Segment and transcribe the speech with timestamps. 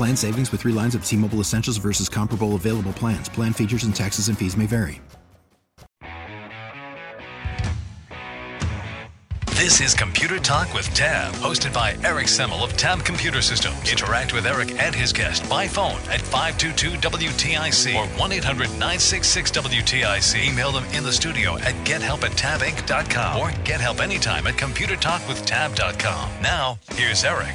[0.00, 3.28] Plan savings with three lines of T Mobile Essentials versus comparable available plans.
[3.28, 5.02] Plan features and taxes and fees may vary.
[9.48, 13.92] This is Computer Talk with Tab, hosted by Eric Semmel of Tab Computer Systems.
[13.92, 20.50] Interact with Eric and his guest by phone at 522-WTIC or 1-800-966-WTIC.
[20.50, 26.30] Email them in the studio at gethelp at tabinc.com or get help anytime at computertalkwithtab.com.
[26.40, 27.54] Now, here's Eric.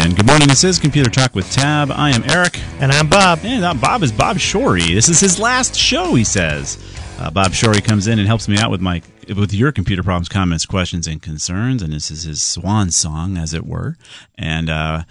[0.00, 0.46] And good morning.
[0.46, 1.90] This is Computer Talk with Tab.
[1.90, 2.60] I am Eric.
[2.78, 3.40] And I'm Bob.
[3.42, 4.94] And uh, Bob is Bob Shorey.
[4.94, 6.78] This is his last show, he says.
[7.18, 9.02] Uh, Bob Shorey comes in and helps me out with my
[9.36, 11.82] with your computer problems, comments, questions, and concerns.
[11.82, 13.96] And this is his swan song, as it were.
[14.36, 15.02] And uh,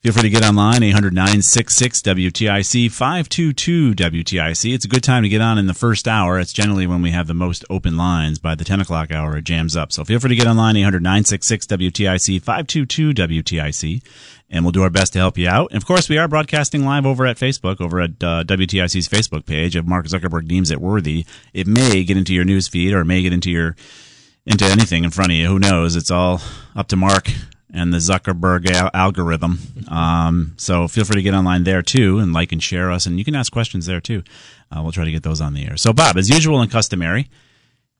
[0.00, 4.72] Feel free to get online, 800 966 WTIC 522 WTIC.
[4.72, 6.38] It's a good time to get on in the first hour.
[6.38, 8.38] It's generally when we have the most open lines.
[8.38, 9.90] By the 10 o'clock hour, it jams up.
[9.90, 14.02] So feel free to get online, 800 966 WTIC 522 WTIC,
[14.48, 15.72] and we'll do our best to help you out.
[15.72, 19.46] And of course, we are broadcasting live over at Facebook, over at uh, WTIC's Facebook
[19.46, 19.74] page.
[19.74, 23.06] If Mark Zuckerberg deems it worthy, it may get into your news feed or it
[23.06, 23.74] may get into your
[24.46, 25.48] into anything in front of you.
[25.48, 25.96] Who knows?
[25.96, 26.40] It's all
[26.76, 27.32] up to Mark
[27.72, 29.58] and the Zuckerberg al- algorithm.
[29.88, 33.18] Um, so feel free to get online there too and like and share us, and
[33.18, 34.22] you can ask questions there too.
[34.70, 35.76] Uh, we'll try to get those on the air.
[35.76, 37.28] So, Bob, as usual and customary,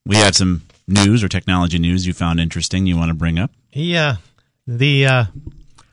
[0.04, 2.86] we had some news or technology news you found interesting.
[2.86, 3.50] You want to bring up?
[3.72, 4.16] Yeah,
[4.66, 5.24] the uh,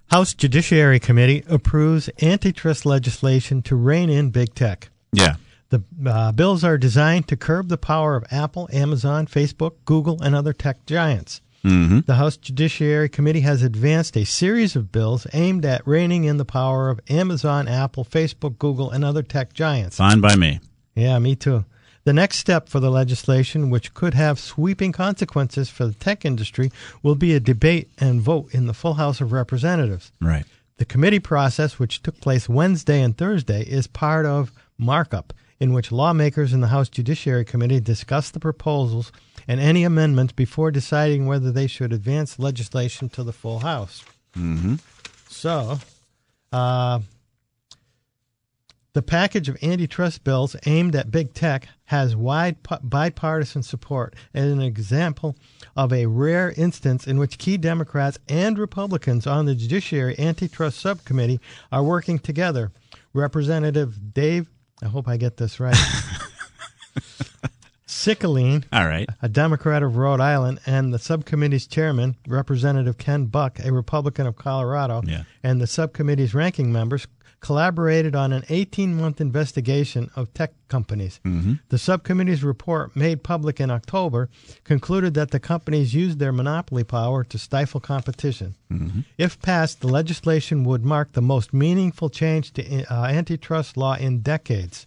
[0.08, 4.90] House Judiciary Committee approves antitrust legislation to rein in big tech.
[5.12, 5.36] Yeah.
[5.70, 10.36] The uh, bills are designed to curb the power of Apple, Amazon, Facebook, Google, and
[10.36, 11.42] other tech giants.
[11.66, 12.02] Mm-hmm.
[12.06, 16.46] The House Judiciary Committee has advanced a series of bills aimed at reining in the
[16.46, 19.98] power of Amazon, Apple, Facebook, Google, and other tech giants.
[19.98, 20.60] Fine by me.
[20.96, 21.66] Yeah, me too.
[22.04, 26.72] The next step for the legislation, which could have sweeping consequences for the tech industry,
[27.02, 30.12] will be a debate and vote in the full House of Representatives.
[30.22, 30.46] Right.
[30.78, 35.92] The committee process, which took place Wednesday and Thursday, is part of markup, in which
[35.92, 39.12] lawmakers in the House Judiciary Committee discuss the proposals
[39.48, 44.04] and any amendments before deciding whether they should advance legislation to the full House.
[44.36, 44.76] Mm-hmm.
[45.30, 45.80] So,
[46.52, 47.00] uh,
[48.96, 54.62] the package of antitrust bills aimed at big tech has wide bipartisan support and an
[54.62, 55.36] example
[55.76, 61.42] of a rare instance in which key Democrats and Republicans on the Judiciary Antitrust Subcommittee
[61.74, 62.72] are working together.
[63.14, 64.48] Representative Dave,
[64.82, 65.76] I hope I get this right.
[68.06, 69.10] Cicilline, All right.
[69.22, 74.36] a Democrat of Rhode Island, and the subcommittee's chairman, Representative Ken Buck, a Republican of
[74.36, 75.24] Colorado, Yeah.
[75.42, 77.08] and the subcommittee's ranking members
[77.40, 81.20] collaborated on an 18 month investigation of tech companies.
[81.70, 84.30] The subcommittee's report, made public in October,
[84.64, 88.56] concluded that the companies used their monopoly power to stifle competition.
[89.18, 94.20] If passed, the legislation would mark the most meaningful change to uh, antitrust law in
[94.22, 94.86] decades.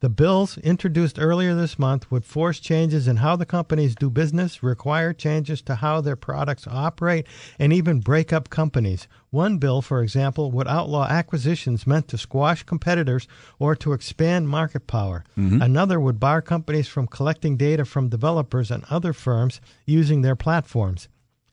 [0.00, 4.62] The bills introduced earlier this month would force changes in how the companies do business,
[4.62, 7.26] require changes to how their products operate,
[7.58, 9.08] and even break up companies.
[9.30, 13.26] One bill, for example, would outlaw acquisitions meant to squash competitors
[13.58, 15.24] or to expand market power.
[15.36, 15.62] Mm-hmm.
[15.62, 21.08] Another would bar companies from collecting data from developers and other firms using their platforms.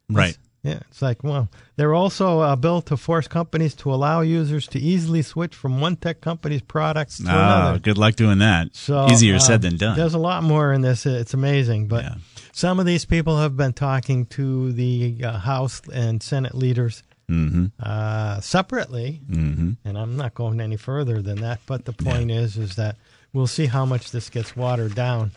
[0.07, 0.37] Right.
[0.65, 4.67] Yeah, it's like, well, there are also a bill to force companies to allow users
[4.69, 7.79] to easily switch from one tech company's products to Oh, another.
[7.79, 8.75] good luck doing that.
[8.75, 9.95] So Easier uh, said than done.
[9.95, 11.05] There's a lot more in this.
[11.05, 12.15] It's amazing, but Yeah.
[12.51, 17.65] some of these people have been talking to the uh, House and Senate leaders Mm-hmm.
[17.81, 19.71] uh, separately, Mm-hmm.
[19.83, 21.59] and I'm not going any further than that.
[21.65, 22.97] But the point is, is that
[23.33, 25.31] we'll see how much this gets watered down.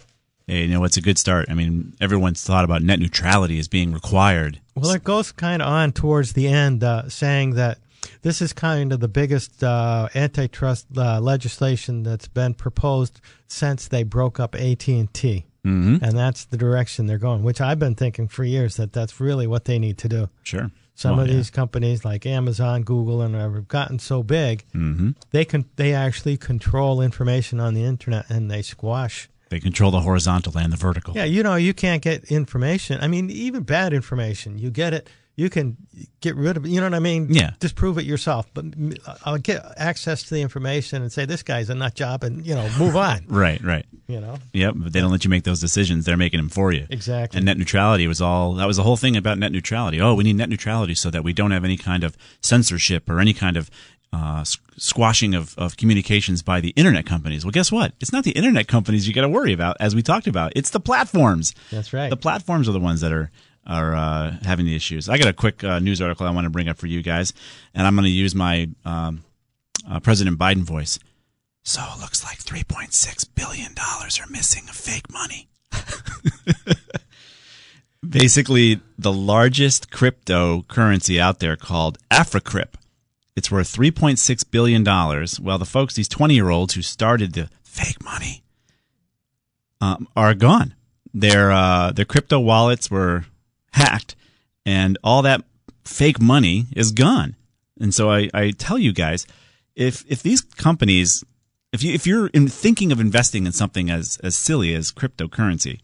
[0.49, 1.47] You know, it's a good start.
[1.51, 4.61] I mean, everyone's thought about net neutrality as being required.
[4.75, 7.79] Well, it goes kind of on towards the end, uh, saying that
[8.23, 14.03] this is kind of the biggest uh, antitrust uh, legislation that's been proposed since they
[14.05, 15.45] broke up AT and T.
[15.67, 16.01] Mhm.
[16.03, 17.43] and that's the direction they're going.
[17.43, 20.29] Which I've been thinking for years that that's really what they need to do.
[20.45, 20.71] Sure.
[20.95, 21.37] Some Well, of yeah.
[21.37, 25.15] these companies like Amazon, Google, and have gotten so big, Mhm.
[25.33, 29.29] they can they actually control information on the internet and they squash.
[29.51, 31.15] They control the horizontal and the vertical.
[31.15, 33.01] Yeah, you know, you can't get information.
[33.01, 35.09] I mean, even bad information, you get it.
[35.37, 35.77] You can
[36.21, 36.71] get rid of it.
[36.71, 37.29] You know what I mean?
[37.31, 37.53] Yeah.
[37.61, 38.53] Disprove it yourself.
[38.55, 42.25] But mm, I'll get access to the information and say this guy's a nut job,
[42.25, 43.25] and you know, move on.
[43.29, 43.87] Right, right.
[44.09, 44.39] You know.
[44.53, 46.07] Yep, but they don't let you make those decisions.
[46.07, 46.89] They're making them for you.
[46.91, 47.39] Exactly.
[47.39, 50.01] And net neutrality was all that was the whole thing about net neutrality.
[50.01, 53.21] Oh, we need net neutrality so that we don't have any kind of censorship or
[53.21, 53.71] any kind of
[54.13, 54.45] uh,
[54.77, 57.45] squashing of, of communications by the internet companies.
[57.45, 57.93] Well, guess what?
[58.01, 60.53] It's not the internet companies you got to worry about, as we talked about.
[60.57, 61.55] It's the platforms.
[61.71, 62.11] That's right.
[62.11, 63.31] The platforms are the ones that are
[63.67, 65.11] are uh, having the issues.
[65.11, 67.35] I got a quick uh, news article I want to bring up for you guys,
[67.75, 69.25] and I'm going to use my um,
[69.89, 70.99] uh, President Biden voice.
[71.65, 75.49] So it looks like 3.6 billion dollars are missing of fake money.
[78.09, 82.75] Basically, the largest cryptocurrency out there called AfriCrypt.
[83.39, 85.39] It's worth 3.6 billion dollars.
[85.39, 88.43] Well, the folks, these 20 year olds who started the fake money,
[89.81, 90.75] um, are gone.
[91.15, 93.27] Their uh, their crypto wallets were
[93.73, 94.17] hacked,
[94.67, 95.45] and all that
[95.85, 97.37] fake money is gone.
[97.81, 99.25] And so I, I tell you guys,
[99.77, 101.23] if if these companies,
[101.73, 105.79] if you if you're in thinking of investing in something as as silly as cryptocurrency,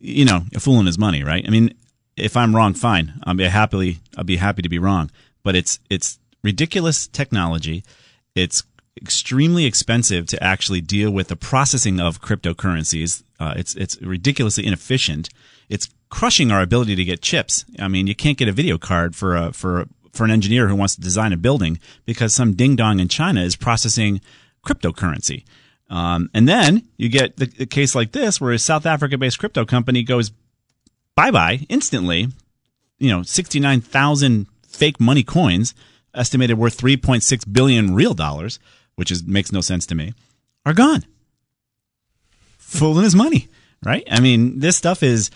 [0.00, 1.44] you know, a fool and his money, right?
[1.46, 1.74] I mean,
[2.16, 3.20] if I'm wrong, fine.
[3.22, 5.10] I'll be happily I'll be happy to be wrong.
[5.42, 7.84] But it's it's ridiculous technology.
[8.34, 8.62] It's
[9.00, 13.22] extremely expensive to actually deal with the processing of cryptocurrencies.
[13.40, 15.28] Uh, it's it's ridiculously inefficient.
[15.68, 17.64] It's crushing our ability to get chips.
[17.78, 20.68] I mean, you can't get a video card for a for a, for an engineer
[20.68, 24.20] who wants to design a building because some ding dong in China is processing
[24.64, 25.44] cryptocurrency.
[25.90, 29.38] Um, and then you get the, the case like this where a South Africa based
[29.38, 30.32] crypto company goes
[31.14, 32.28] bye bye instantly.
[32.98, 35.74] You know, 69,000 fake money coins,
[36.14, 38.58] estimated worth 3.6 billion real dollars,
[38.96, 40.14] which is makes no sense to me,
[40.66, 41.04] are gone.
[42.58, 43.48] Fooling his money,
[43.84, 44.06] right?
[44.10, 45.30] I mean, this stuff is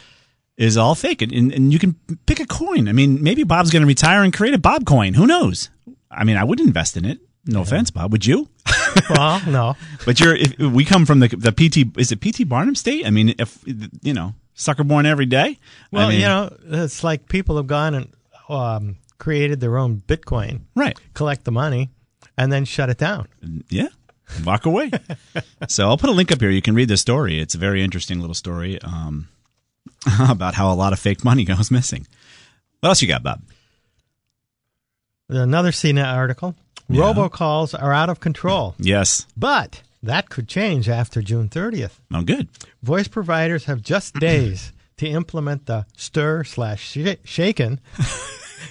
[0.56, 1.94] is all fake, and, and you can
[2.24, 2.88] pick a coin.
[2.88, 5.14] I mean, maybe Bob's going to retire and create a Bob coin.
[5.14, 5.68] Who knows?
[6.10, 7.20] I mean, I would invest in it.
[7.44, 8.10] No offense, Bob.
[8.12, 8.48] Would you?
[9.10, 9.76] well, no.
[10.04, 13.06] But you're if we come from the the PT is it PT Barnum state?
[13.06, 13.62] I mean, if
[14.02, 15.58] you know, sucker born every day.
[15.92, 18.08] Well, I mean, you know, it's like people have gone and
[18.48, 20.98] um, created their own Bitcoin, right?
[21.14, 21.90] Collect the money,
[22.36, 23.28] and then shut it down.
[23.68, 23.88] Yeah,
[24.44, 24.90] walk away.
[25.68, 26.50] so I'll put a link up here.
[26.50, 27.40] You can read the story.
[27.40, 29.28] It's a very interesting little story um,
[30.28, 32.06] about how a lot of fake money goes missing.
[32.80, 33.42] What else you got, Bob?
[35.28, 36.54] Another CNET article.
[36.88, 37.02] Yeah.
[37.02, 38.76] Robocalls are out of control.
[38.78, 39.26] Yes.
[39.36, 41.98] But that could change after June 30th.
[42.14, 42.48] Oh, good.
[42.82, 47.80] Voice providers have just days to implement the stir slash shaken.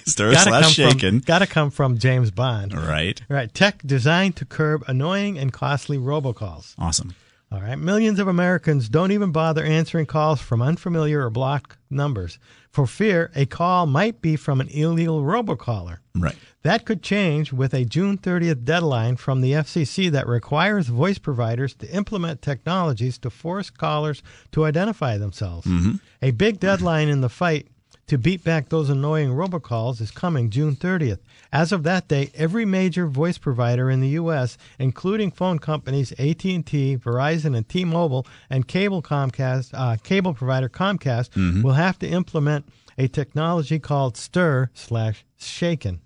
[0.06, 1.18] Stir slash shaken.
[1.20, 2.74] Got to come from James Bond.
[2.74, 3.20] Right.
[3.28, 3.52] Right.
[3.52, 6.74] Tech designed to curb annoying and costly robocalls.
[6.78, 7.14] Awesome.
[7.50, 7.78] All right.
[7.78, 12.38] Millions of Americans don't even bother answering calls from unfamiliar or blocked numbers
[12.76, 15.98] for fear a call might be from an illegal robocaller.
[16.14, 16.36] Right.
[16.62, 21.74] That could change with a June 30th deadline from the FCC that requires voice providers
[21.76, 24.22] to implement technologies to force callers
[24.52, 25.66] to identify themselves.
[25.66, 25.94] Mm-hmm.
[26.20, 27.68] A big deadline in the fight
[28.06, 31.18] to beat back those annoying robocalls is coming June 30th.
[31.52, 36.98] As of that day, every major voice provider in the US, including phone companies AT&T,
[36.98, 41.30] Verizon, and T-Mobile, and cable Comcast, uh, cable provider Comcast,
[41.62, 46.00] will have to implement a technology called Stir slash Shaken.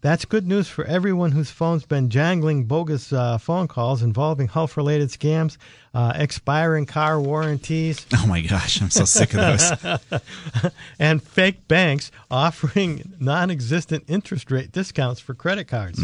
[0.00, 4.76] That's good news for everyone whose phone's been jangling bogus uh, phone calls involving health
[4.76, 5.56] related scams,
[5.92, 10.70] uh, expiring car warranties, Oh my gosh, I'm so sick of those.
[10.98, 16.00] and fake banks offering non existent interest rate discounts for credit cards.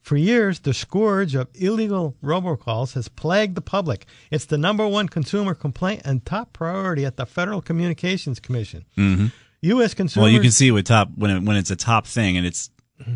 [0.00, 4.06] For years, the scourge of illegal robocalls has plagued the public.
[4.30, 8.84] It's the number one consumer complaint and top priority at the Federal Communications Commission.
[8.96, 9.32] Mhm.
[9.62, 9.94] U.S.
[9.94, 10.24] consumers.
[10.24, 12.68] Well, you can see with top when it, when it's a top thing and it's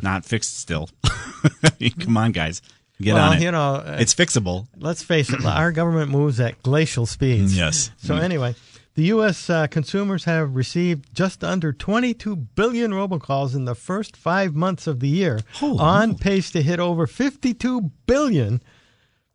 [0.02, 0.88] not fixed still.
[1.04, 2.62] I mean, come on, guys,
[3.00, 3.42] get well, on it.
[3.42, 4.66] you know, uh, it's fixable.
[4.76, 7.56] Let's face it, our government moves at glacial speeds.
[7.56, 7.90] Yes.
[7.98, 8.22] So Mm.
[8.22, 8.54] anyway,
[8.94, 9.48] the U.S.
[9.48, 14.98] Uh, consumers have received just under 22 billion robocalls in the first five months of
[14.98, 18.60] the year, Holy on pace to hit over 52 billion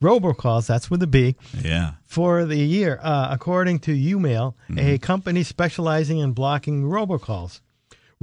[0.01, 0.67] robocalls.
[0.67, 1.35] That's with a B.
[1.61, 1.93] Yeah.
[2.05, 4.79] For the year, uh, according to YouMail, Mm-hmm.
[4.79, 7.61] a company specializing in blocking robocalls.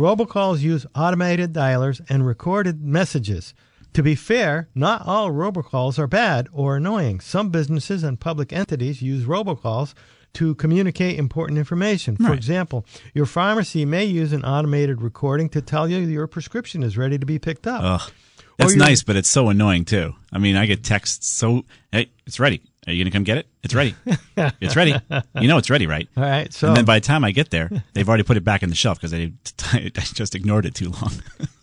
[0.01, 3.53] Robocalls use automated dialers and recorded messages.
[3.93, 7.21] To be fair, not all robocalls are bad or annoying.
[7.21, 9.93] Some businesses and public entities use robocalls
[10.33, 12.17] to communicate important information.
[12.17, 12.35] For Right.
[12.39, 17.19] example, your pharmacy may use an automated recording to tell you your prescription is ready
[17.19, 17.83] to be picked up.
[17.85, 18.13] Ugh.
[18.57, 20.15] That's nice, but it's so annoying too.
[20.33, 22.63] I mean, I get texts so, hey, it's ready.
[22.87, 23.47] Are you going to come get it?
[23.63, 23.95] It's ready.
[24.37, 24.95] it's ready.
[25.39, 26.09] You know it's ready, right?
[26.17, 28.45] All right, so and then by the time I get there, they've already put it
[28.45, 29.33] back in the shelf because I,
[29.75, 31.13] I just ignored it too long.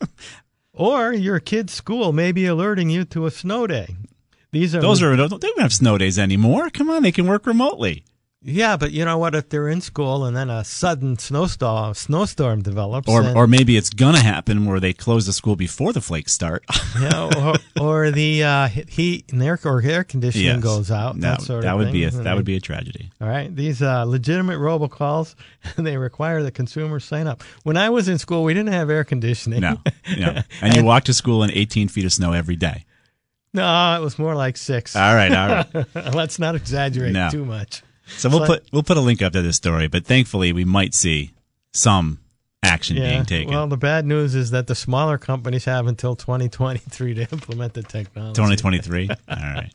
[0.74, 3.96] or your kid's school may be alerting you to a snow day.
[4.52, 6.70] These are Those are, they don't have snow days anymore.
[6.70, 8.04] Come on, they can work remotely.
[8.50, 9.36] Yeah, but you know what?
[9.36, 13.75] If they're in school and then a sudden snowstorm snowstorm develops, Or, and, or maybe
[13.75, 16.63] it's going to happen where they close the school before the flakes start.
[16.96, 17.56] you know, or,
[18.08, 20.63] or the uh, heat and air or air conditioning Yes.
[20.63, 21.16] goes out.
[21.20, 21.94] That, That, sort that of would thing.
[21.94, 23.12] be a, And that would be a tragedy.
[23.20, 23.54] all right.
[23.54, 25.36] These uh, legitimate robocalls,
[25.75, 27.44] they require the consumer sign up.
[27.63, 29.60] When I was in school, we didn't have air conditioning.
[29.60, 29.77] No,
[30.18, 30.39] no.
[30.62, 32.86] And you walked to school in 18 feet of snow every day.
[33.54, 34.96] no, it was more like six.
[34.96, 36.13] All right, all right.
[36.16, 37.30] Let's not exaggerate No.
[37.30, 37.84] too much.
[38.18, 40.66] So we'll So- put we'll put a link up to this story, but thankfully we
[40.66, 41.32] might see
[41.74, 42.20] some
[42.64, 43.10] action Yeah.
[43.12, 43.54] being taken.
[43.54, 47.84] Well, the bad news is that the smaller companies have until 2023 to implement the
[47.84, 48.34] technology.
[48.36, 49.10] 2023.
[49.30, 49.72] All right.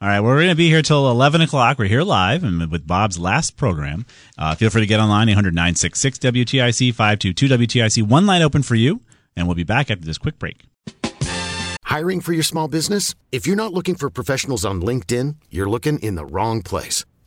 [0.00, 1.76] All right, we're going to be here till 11 o'clock.
[1.78, 4.06] We're here live and with Bob's last program.
[4.38, 8.02] Uh, feel free to get online, 800 966 WTIC 522 WTIC.
[8.04, 9.00] One line open for you,
[9.36, 10.62] and we'll be back after this quick break.
[11.84, 13.14] Hiring for your small business?
[13.32, 17.04] If you're not looking for professionals on LinkedIn, you're looking in the wrong place.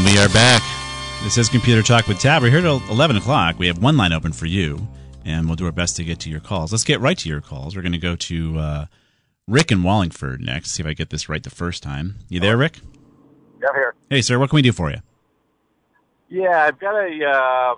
[0.00, 0.62] And we are back.
[1.22, 2.40] This is Computer Talk with Tab.
[2.40, 3.58] We're here till 11 o'clock.
[3.58, 4.88] We have one line open for you,
[5.26, 6.72] and we'll do our best to get to your calls.
[6.72, 7.76] Let's get right to your calls.
[7.76, 8.86] We're going to go to uh,
[9.46, 12.14] Rick in Wallingford next, see if I get this right the first time.
[12.30, 12.78] You there, Rick?
[13.60, 13.94] Yeah, I'm here.
[14.08, 14.96] Hey, sir, what can we do for you?
[16.30, 17.74] Yeah, I've got a uh,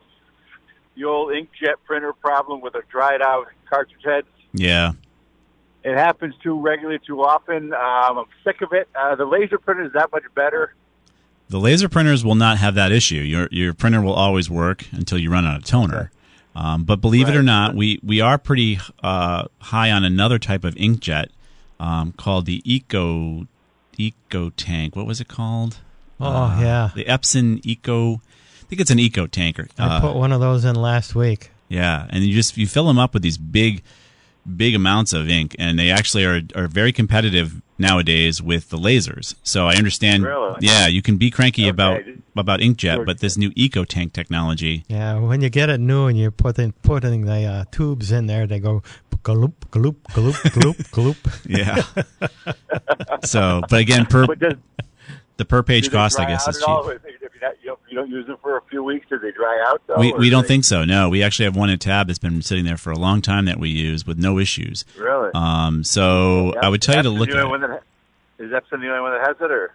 [0.95, 4.27] the old inkjet printer problem with a dried out cartridge head.
[4.53, 4.93] Yeah.
[5.83, 7.75] It happens too regularly, too often.
[7.75, 8.87] Um, I'm sick of it.
[8.95, 10.77] Uh, the laser printer is that much better.
[11.53, 13.17] The laser printers will not have that issue.
[13.17, 16.11] Your your printer will always work until you run out of toner.
[16.57, 20.65] Um, but believe it or not, we, we are pretty uh, high on another type
[20.65, 21.27] of inkjet
[21.81, 23.47] um, called the Eco
[23.99, 24.95] Eco Tank.
[24.97, 25.79] What was it called?
[26.21, 26.91] Oh, Uh, yeah.
[26.95, 28.15] the Epson Eco.
[28.17, 29.69] I think it's an Eco tanker.
[29.79, 31.51] I Uh, put one of those in last week.
[31.69, 33.83] yeah, and you just you fill them up with these big,
[34.57, 39.35] big amounts of ink, and they actually are are very competitive nowadays with the lasers.
[39.43, 40.23] So I understand.
[40.25, 40.55] Really?
[40.61, 42.15] Yeah, you can be cranky about Okay.
[42.37, 44.85] about inkjet, but this new Eco Tank technology.
[44.89, 48.47] Yeah, when you get it new and you're putting putting the uh, tubes in there,
[48.47, 48.83] they go
[49.25, 51.21] galoop, galoop, galoop, galoop, galoop.
[51.61, 51.83] Yeah.
[53.25, 54.55] so, but again, per But does,
[55.37, 56.91] the per page cost, I guess, is at all?
[56.91, 57.01] cheap.
[57.43, 59.33] If you, not, you, don't, you don't use them for a few weeks, do they
[59.33, 59.83] dry out?
[59.87, 60.85] Though, We we do don't they- think so.
[60.85, 63.45] No, we actually have one in tab that's been sitting there for a long time
[63.47, 64.85] that we use with no issues.
[64.97, 65.31] Really?
[65.35, 67.51] Um, so I would tell you to Epson's look at only it.
[67.51, 67.79] one that ha-
[68.45, 69.73] Is Epson the only one that has it, or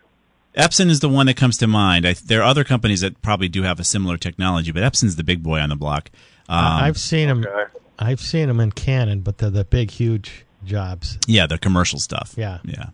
[0.55, 2.07] Epson is the one that comes to mind.
[2.07, 5.23] I, there are other companies that probably do have a similar technology, but Epson's the
[5.23, 6.09] big boy on the block.
[6.49, 7.45] Um, I've seen them.
[7.45, 7.71] Okay.
[7.99, 11.17] I've seen them in Canon, but they're the big, huge jobs.
[11.27, 12.33] yeah, the commercial stuff.
[12.37, 12.59] Yeah.
[12.63, 12.87] yeah.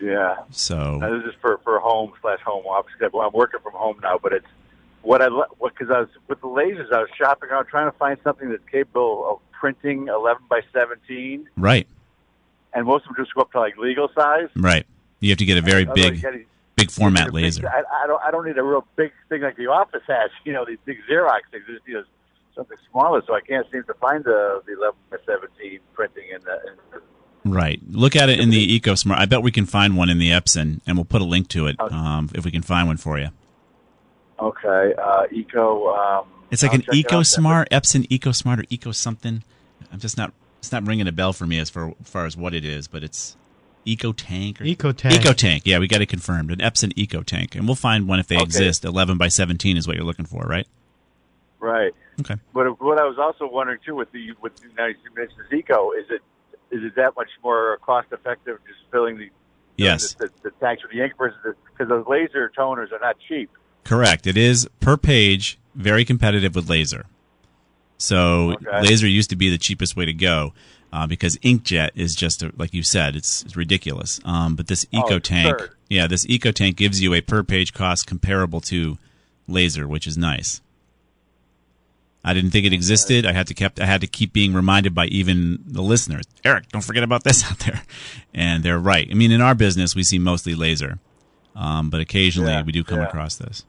[0.00, 0.36] Yeah?
[0.50, 2.92] So Now, this is for for home slash home office.
[2.98, 4.46] 'cause I'm working from home now, but it's
[5.02, 6.92] what I what because I was with the lasers.
[6.92, 11.48] I was shopping around trying to find something that's capable of printing 11 by 17,
[11.56, 11.86] right,
[12.72, 14.48] and most of them just go up to like legal size.
[14.56, 14.86] Right.
[15.20, 16.46] You have to get a very big, you
[16.76, 17.68] big format big- laser.
[17.68, 18.22] I, I don't.
[18.22, 20.30] I don't need a real big thing like the office has.
[20.44, 21.64] You know, these big Xerox things.
[21.68, 22.02] I just need
[22.54, 23.22] something smaller.
[23.26, 26.60] So I can't seem to find the the 11 by 17 printing in the.
[26.94, 27.00] In,
[27.44, 27.78] Right.
[27.90, 29.18] Look at it in the EcoSmart.
[29.18, 31.66] I bet we can find one in the Epson, and we'll put a link to
[31.66, 33.28] it um, if we can find one for you.
[34.40, 35.92] okay, uh, Eco.
[35.94, 37.20] Um, It's like I'll an check it out.
[37.22, 39.42] EcoSmart, Epson EcoSmart or Eco something.
[39.92, 40.32] I'm just not.
[40.60, 43.04] It's not ringing a bell for me as far, far as what it is, but
[43.04, 43.36] it's
[43.84, 44.62] Eco Tank.
[44.62, 45.20] Or, Eco Tank.
[45.20, 45.64] Eco Tank.
[45.66, 46.50] Yeah, we got it confirmed.
[46.50, 48.44] An Epson Eco Tank, and we'll find one if they Okay.
[48.44, 48.84] exist.
[48.86, 50.66] 11 by 17 is what you're looking for, right?
[51.60, 51.92] Right.
[52.20, 52.36] Okay.
[52.54, 55.92] But what I was also wondering too with the with the, now you mentioned Eco,
[55.92, 56.22] is it
[56.70, 59.30] is it that much more cost effective just filling the
[59.76, 60.14] Yes.
[60.14, 61.36] the, the, the tanks with the ink versus
[61.72, 63.50] because those laser toners are not cheap.
[63.82, 64.26] Correct.
[64.26, 67.06] It is per page, very competitive with laser.
[67.98, 68.82] So Okay.
[68.82, 70.52] laser used to be the cheapest way to go
[70.92, 74.20] uh, because inkjet is just a, like you said, it's, it's ridiculous.
[74.24, 75.56] Um, but this Oh, eco tank,
[75.88, 78.96] yeah, this eco tank gives you a per page cost comparable to
[79.48, 80.60] laser, which is nice.
[82.24, 83.26] I didn't think it existed.
[83.26, 86.24] I had to kept I had to keep being reminded by even the listeners.
[86.44, 87.82] Eric, don't forget about this out there.
[88.32, 89.06] And they're right.
[89.10, 90.98] I mean, in our business, we see mostly laser,
[91.54, 93.06] um, but occasionally Yeah, we do come yeah.
[93.08, 93.64] across this.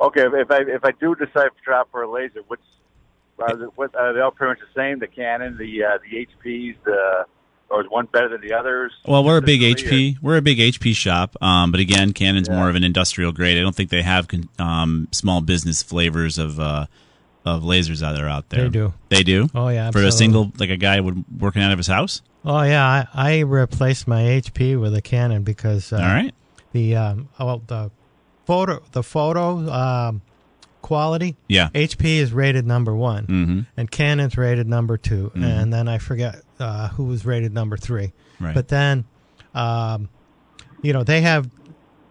[0.00, 2.60] Okay, if I if I do decide to drop for a laser, which
[3.40, 4.98] are they, what, are they all pretty much the same?
[5.00, 7.26] The Canon, the uh, the HPs, the
[7.70, 8.92] or is one better than the others?
[9.06, 10.16] Well, we're a big HP.
[10.22, 12.56] We're a big HP shop, um, but again, Canon's Yeah.
[12.56, 13.58] more of an industrial grade.
[13.58, 16.86] I don't think they have con- um, small business flavors of uh,
[17.44, 18.64] of lasers that are out there.
[18.64, 18.94] They do.
[19.08, 19.48] They do.
[19.54, 22.22] Oh, yeah, For a single, like a guy would working out of his house.
[22.44, 26.32] Oh yeah, I, I replaced my HP with a Canon because uh, All right.
[26.72, 27.90] the um, well, the
[28.46, 30.22] photo the photo um,
[30.82, 31.36] quality.
[31.48, 31.68] Yeah.
[31.70, 33.60] HP is rated number one, Mm-hmm.
[33.76, 38.12] and Canon's rated number 2 and then I forget uh, who was rated number three.
[38.40, 38.54] Right.
[38.54, 39.04] But then,
[39.54, 40.08] um,
[40.80, 41.50] you know, they have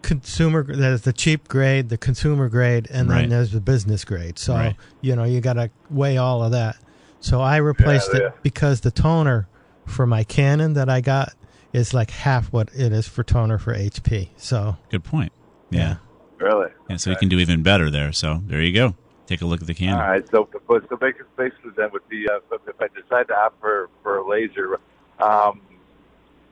[0.02, 0.62] consumer.
[0.64, 3.20] There's the cheap grade, the consumer grade, and Right.
[3.22, 4.38] then there's the business grade.
[4.38, 4.76] So Right.
[5.00, 6.76] you know, you got to weigh all of that.
[7.20, 8.26] So I replaced Yeah, yeah.
[8.28, 9.48] it because the toner
[9.86, 11.32] for my Canon that I got
[11.72, 14.30] is like half what it is for toner for HP.
[14.36, 15.32] So Good point.
[15.70, 15.96] Yeah.
[16.38, 16.70] Really?
[16.88, 16.96] Yeah.
[16.96, 18.12] so you can do even better there.
[18.12, 18.94] So there you go.
[19.26, 19.96] Take a look at the Canon.
[20.00, 20.26] All right.
[20.30, 23.90] So, but so basically, basically then with the uh, if I decide to opt for
[24.02, 24.78] for a laser,
[25.18, 25.60] um,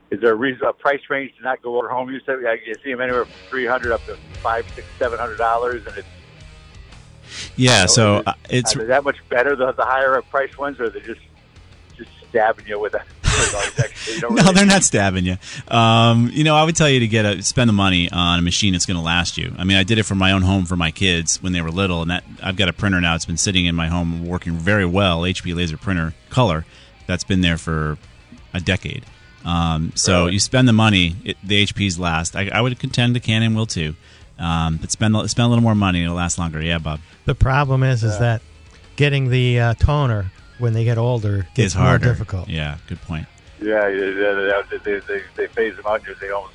[0.09, 2.09] is there a, reason, a price range to not go over home?
[2.11, 5.37] You said you see them anywhere from three hundred up to five, six, seven hundred
[5.37, 6.07] dollars, and it's
[7.55, 7.85] Yeah.
[7.87, 11.01] So is, uh, it's that much better the, the higher price ones, or are they
[11.01, 11.21] just
[11.97, 14.83] just stabbing you with a with all these extra, you don't no, really- they're not
[14.83, 15.37] stabbing you.
[15.67, 18.41] Um, you know, I would tell you to get a spend the money on a
[18.41, 19.53] machine that's going to last you.
[19.57, 21.71] I mean, I did it for my own home for my kids when they were
[21.71, 23.15] little, and that I've got a printer now.
[23.15, 26.65] It's been sitting in my home working very well, HP laser printer color.
[27.07, 27.97] That's been there for
[28.53, 29.05] a decade.
[29.45, 30.33] Um, so Really?
[30.33, 32.35] you spend the money, it, the HPs last.
[32.35, 33.95] I, I would contend the Canon will too,
[34.39, 36.61] um, but spend a- spend a little more money, it'll last longer.
[36.61, 36.99] Yeah, Bob.
[37.25, 38.41] the problem is, is that
[38.95, 42.05] getting the uh, toner when they get older gets It's harder.
[42.05, 42.49] more difficult.
[42.49, 43.27] Yeah, good point.
[43.61, 46.53] Yeah, yeah, yeah, they, they, they, they phase them out, and they almost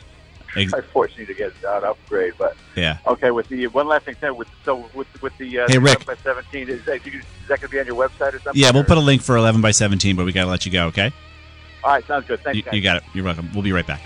[0.57, 2.35] Ex- try forcing you to get an upgrade.
[2.39, 2.99] But Yeah.
[3.07, 6.03] okay, with the one last thing, Ted, with so with with the uh, Hey, Rick.
[6.03, 8.53] 7 by seventeen, is that, is that going to be on your website or something?
[8.61, 10.67] Yeah, we'll or- put a link for 11 by 17, but we got to let
[10.67, 10.87] you go.
[10.89, 11.11] Okay.
[11.85, 12.41] All right, sounds good.
[12.43, 12.75] Thanks, You, guys.
[12.75, 13.03] you got it.
[13.15, 13.51] You're welcome.
[13.53, 14.01] We'll be right back.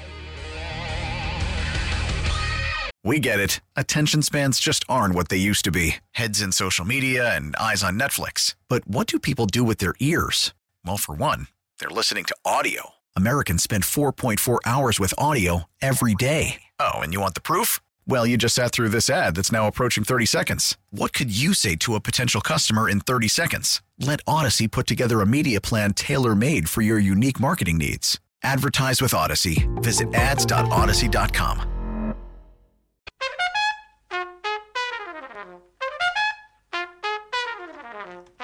[3.04, 3.60] We get it.
[3.76, 7.84] Attention spans just aren't what they used to be heads in social media and eyes
[7.84, 8.56] on Netflix.
[8.68, 10.52] But what do people do with their ears?
[10.84, 11.46] Well, for one,
[11.78, 12.90] they're listening to audio.
[13.14, 16.62] Americans spend 4.4 hours with audio every day.
[16.80, 17.78] Oh, and you want the proof?
[18.08, 20.76] Well, you just sat through this ad that's now approaching 30 seconds.
[20.90, 23.82] What could you say to a potential customer in 30 seconds?
[23.98, 28.20] Let Audacy put together a media plan tailor made for your unique marketing needs.
[28.44, 29.66] Advertise with Audacy.
[29.82, 31.72] Visit ads.audacy.com.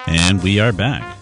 [0.05, 1.17] And we are back.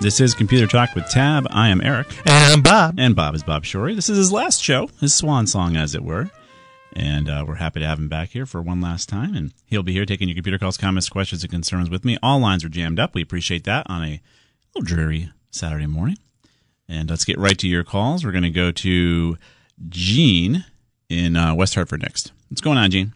[0.00, 1.46] This is Computer Talk with Tab.
[1.50, 2.08] I am Eric.
[2.26, 2.96] And I'm Bob.
[2.98, 3.94] And Bob is Bob Shorey.
[3.94, 6.28] This is his last show, his swan song, as it were.
[6.94, 9.34] And uh, we're happy to have him back here for one last time.
[9.34, 12.16] And he'll be here taking your computer calls, comments, questions, and concerns with me.
[12.22, 13.14] All lines are jammed up.
[13.14, 14.20] We appreciate that on a
[14.74, 16.18] little dreary Saturday morning.
[16.88, 18.24] And let's get right to your calls.
[18.24, 19.36] We're going to go to
[19.88, 20.64] Gene
[21.08, 22.32] in uh, West Hartford next.
[22.48, 23.12] What's going on, Gene?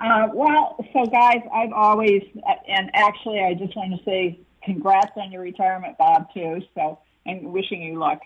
[0.00, 2.22] Uh, well, so guys, I've always,
[2.68, 6.62] and actually, I just want to say congrats on your retirement, Bob, too.
[6.74, 8.20] So, and wishing you luck.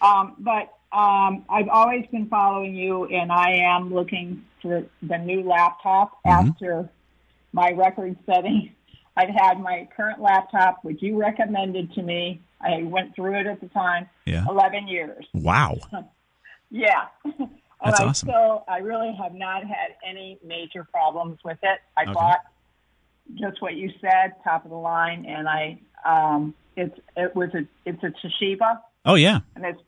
[0.00, 5.42] Um, but um, I've always been following you, and I am looking for the new
[5.42, 6.88] laptop after
[7.52, 8.74] my record-setting
[9.16, 12.40] I've had my current laptop, which you recommended to me.
[12.60, 14.08] I went through it at the time.
[14.26, 14.44] Yeah.
[14.48, 15.26] 11 years.
[15.34, 15.78] Wow.
[16.70, 17.06] Yeah.
[17.24, 17.48] and
[17.82, 18.28] That's I awesome.
[18.28, 21.78] still, I really have not had any major problems with it.
[21.96, 22.12] I Okay.
[22.12, 22.40] bought
[23.36, 27.66] just what you said, top of the line, and I, um, it's, it was a,
[27.86, 29.40] it's a Toshiba, Oh yeah.
[29.56, 29.80] and it's,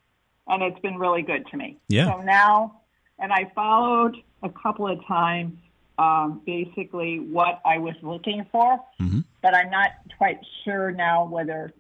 [0.51, 1.77] and it's been really good to me.
[1.89, 2.07] Yeah.
[2.07, 2.81] So now,
[3.19, 5.57] and I followed a couple of times,
[5.99, 9.25] um, basically what I was looking for, Mhm.
[9.43, 11.73] but I'm not quite sure now whether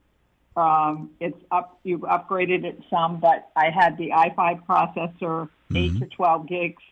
[0.56, 1.78] um, it's up.
[1.84, 6.82] You've upgraded it some, but I had the i5 processor, eight to 12 gigs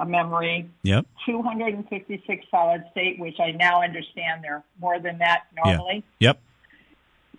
[0.00, 1.06] of memory, Yep.
[1.26, 6.02] 256 solid state, which I now understand they're more than that normally.
[6.18, 6.30] Yeah.
[6.30, 6.40] Yep.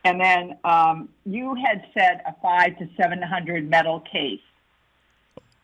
[0.06, 4.40] And then um, you had said a five to 700 metal case.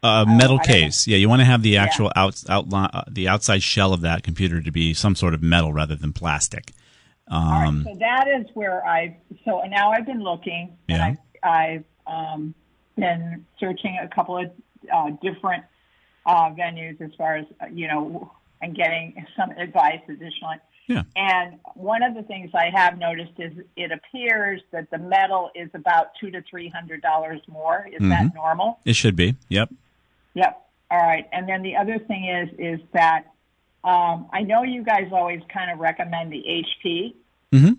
[0.04, 0.64] A metal know.
[0.64, 1.08] case.
[1.08, 4.24] Yeah, you want to have the actual out, outline, uh, the outside shell of that
[4.24, 6.72] computer to be some sort of metal rather than plastic.
[7.28, 9.16] Um, So that is where I.
[9.46, 10.96] So now I've been looking, Yeah.
[10.96, 12.56] and I've, I've um,
[12.98, 14.52] been searching a couple of
[14.92, 15.64] uh, different
[16.26, 20.58] uh, venues as far as uh, you know, and getting some advice additionally.
[20.88, 21.04] Yeah.
[21.16, 25.70] And one of the things I have noticed is it appears that the metal is
[25.74, 27.88] about two to three hundred dollars more.
[27.92, 28.36] Is that Mhm.
[28.36, 28.80] normal?
[28.86, 29.36] it should be.
[29.50, 29.70] Yep.
[30.34, 30.62] Yep.
[30.90, 31.28] All right.
[31.32, 33.26] And then the other thing is is that
[33.84, 37.16] um, I know you guys always kind of recommend the HP,
[37.52, 37.78] Mhm.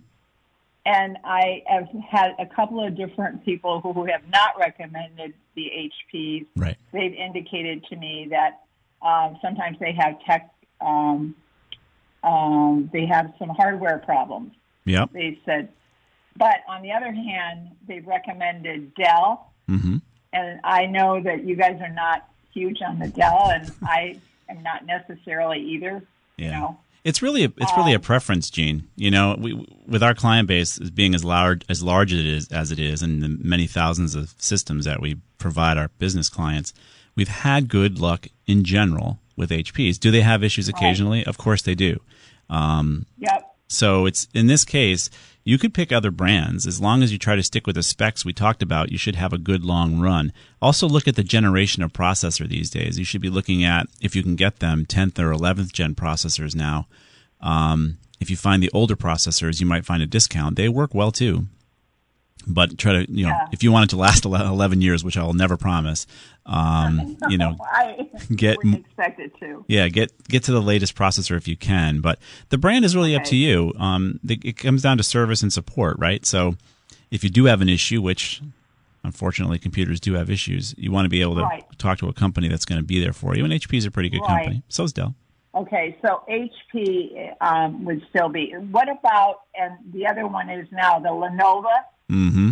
[0.84, 6.46] and I have had a couple of different people who have not recommended the HPs.
[6.56, 6.76] Right.
[6.92, 8.60] They've indicated to me that
[9.00, 11.34] um, sometimes they have tech, um,
[12.22, 14.52] um, they have some hardware problems.
[14.84, 15.10] Yep.
[15.12, 15.68] They said,
[16.36, 19.98] but on the other hand, they've recommended Dell hmm
[20.34, 24.62] and I know that you guys are not huge on the Dell, and I am
[24.62, 26.02] not necessarily either.
[26.38, 26.58] You Yeah.
[26.58, 28.88] know, It's really a, it's really a preference, Gene.
[28.96, 29.52] You know, we,
[29.86, 33.02] with our client base being as large as large as it is as it is,
[33.02, 36.72] and the many thousands of systems that we provide our business clients,
[37.14, 39.98] we've had good luck in general with HPs.
[39.98, 41.24] Do they have issues occasionally?
[41.26, 42.00] Of course they do.
[42.52, 45.08] Um, yep, so it's in this case,
[45.44, 48.24] you could pick other brands as long as you try to stick with the specs
[48.24, 48.92] we talked about.
[48.92, 50.32] You should have a good long run.
[50.60, 52.98] Also, look at the generation of processor these days.
[52.98, 56.54] You should be looking at if you can get them 10th or 11th gen processors
[56.54, 56.86] now.
[57.40, 60.54] Um, if you find the older processors, you might find a discount.
[60.56, 61.46] They work well too.
[62.46, 63.46] But try to, you know, Yeah.
[63.52, 66.06] if you want it to last 11 years, which I will never promise,
[66.46, 69.64] um, you know, I get wouldn't expect it to.
[69.68, 73.14] yeah, get get to the latest processor if you can, but the brand is really
[73.14, 73.72] up to you.
[73.78, 76.24] Um, the, it comes down to service and support, right?
[76.26, 76.56] So,
[77.10, 78.40] if you do have an issue, which
[79.04, 81.64] unfortunately computers do have issues, you want to be able to Right.
[81.78, 83.44] talk to a company that's going to be there for you.
[83.44, 84.44] And HP is a pretty good Right.
[84.44, 84.62] company.
[84.68, 85.14] is Dell.
[85.54, 88.52] Okay, so HP um, would still be.
[88.70, 91.66] What about and the other one is now the Lenovo,
[92.10, 92.50] Mm-hmm.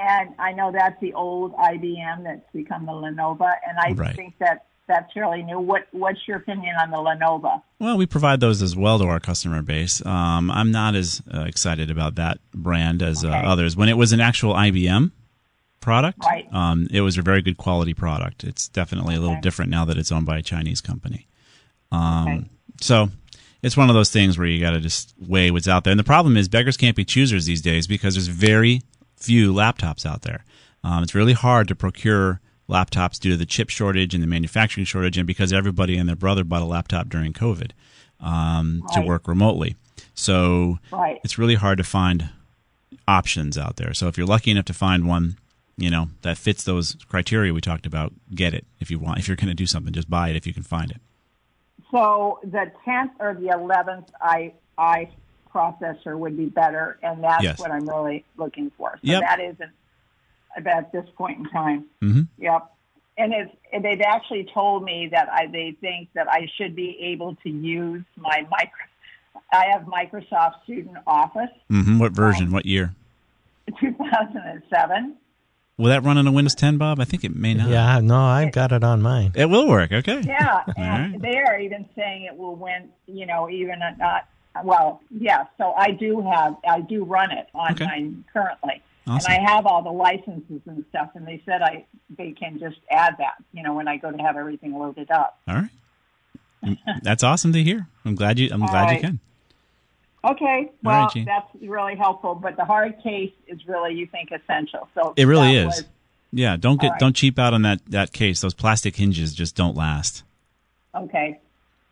[0.00, 4.16] And I know that's the old IBM that's become the Lenovo, and I Right.
[4.16, 5.60] think that that's fairly new.
[5.60, 7.62] What What's your opinion on the Lenovo?
[7.78, 10.04] Well, we provide those as well to our customer base.
[10.04, 13.76] Um, I'm not as uh, excited about that brand as uh, others.
[13.76, 15.12] When it was an actual IBM
[15.80, 16.46] product, Right.
[16.52, 18.42] um, it was a very good quality product.
[18.44, 21.26] It's definitely a little different now that it's owned by a Chinese company.
[21.92, 22.44] Um, Okay.
[22.80, 23.10] So
[23.62, 25.90] it's one of those things where you got to just weigh what's out there.
[25.92, 28.80] And the problem is beggars can't be choosers these days because there's very
[29.20, 30.44] few laptops out there.
[30.82, 34.84] Um, it's really hard to procure laptops due to the chip shortage and the manufacturing
[34.86, 37.72] shortage, and because everybody and their brother bought a laptop during COVID
[38.20, 39.76] um, to work remotely.
[40.14, 41.20] So Right.
[41.24, 42.30] it's really hard to find
[43.08, 43.92] options out there.
[43.94, 45.36] So if you're lucky enough to find one,
[45.76, 48.64] you know that fits those criteria we talked about, get it.
[48.80, 50.62] If you want, if you're going to do something, just buy it if you can
[50.62, 51.00] find it.
[51.90, 55.08] So the 10th or the 11th I I
[55.54, 57.58] processor would be better, and that's Yes.
[57.58, 58.92] what I'm really looking for.
[58.94, 59.20] So Yep.
[59.22, 59.70] that isn't
[60.66, 61.84] at this point in time.
[62.02, 62.22] Mm-hmm.
[62.38, 62.72] Yep.
[63.18, 66.96] And it's, and they've actually told me that I, they think that I should be
[67.12, 68.80] able to use my micro.
[69.52, 71.98] I have Microsoft Student Office Mm-hmm.
[71.98, 72.50] What version?
[72.52, 72.94] What year?
[73.78, 75.16] 2007.
[75.76, 77.00] Will that run on a Windows 10, Bob?
[77.00, 77.68] I think it may not.
[77.68, 79.32] Yeah, no, I've got it on mine.
[79.34, 79.92] It will work.
[79.92, 80.20] Okay.
[80.20, 81.22] Yeah, and right.
[81.22, 82.90] they are even saying it will win.
[83.06, 84.26] You know, even at not.
[84.64, 85.44] Well, yeah.
[85.58, 88.12] So I do have, I do run it on Okay.
[88.32, 89.32] currently, Awesome.
[89.32, 91.10] and I have all the licenses and stuff.
[91.14, 91.84] And they said I,
[92.18, 93.34] they can just add that.
[93.52, 95.38] You know, when I go to have everything loaded up.
[95.48, 95.70] All right.
[96.64, 97.86] Mm, That's awesome to hear.
[98.04, 98.50] I'm glad you.
[98.52, 98.94] I'm All glad right.
[98.96, 99.20] you can.
[100.22, 102.34] Okay, well, right, that's really helpful.
[102.34, 104.86] But the hard case is really, you think, essential.
[104.94, 105.66] So It really is.
[105.66, 105.84] was-
[106.32, 106.56] Yeah.
[106.58, 107.00] Don't get right.
[107.00, 108.42] don't cheap out on that that case.
[108.42, 110.22] Those plastic hinges just don't last.
[110.94, 111.38] okay.